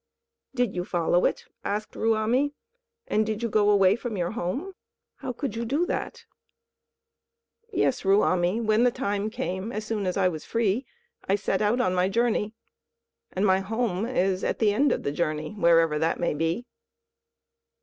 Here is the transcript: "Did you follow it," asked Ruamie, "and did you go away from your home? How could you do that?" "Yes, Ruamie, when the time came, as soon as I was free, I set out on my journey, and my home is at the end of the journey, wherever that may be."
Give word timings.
"Did 0.55 0.73
you 0.75 0.83
follow 0.83 1.25
it," 1.25 1.45
asked 1.63 1.91
Ruamie, 1.93 2.53
"and 3.05 3.23
did 3.23 3.43
you 3.43 3.49
go 3.49 3.69
away 3.69 3.95
from 3.95 4.17
your 4.17 4.31
home? 4.31 4.73
How 5.17 5.31
could 5.31 5.55
you 5.55 5.63
do 5.63 5.85
that?" 5.85 6.25
"Yes, 7.71 8.01
Ruamie, 8.01 8.59
when 8.63 8.83
the 8.83 8.89
time 8.89 9.29
came, 9.29 9.71
as 9.71 9.85
soon 9.85 10.07
as 10.07 10.17
I 10.17 10.27
was 10.27 10.43
free, 10.43 10.87
I 11.29 11.35
set 11.35 11.61
out 11.61 11.79
on 11.79 11.93
my 11.93 12.09
journey, 12.09 12.55
and 13.31 13.45
my 13.45 13.59
home 13.59 14.07
is 14.07 14.43
at 14.43 14.57
the 14.57 14.73
end 14.73 14.91
of 14.91 15.03
the 15.03 15.11
journey, 15.11 15.51
wherever 15.53 15.99
that 15.99 16.19
may 16.19 16.33
be." 16.33 16.65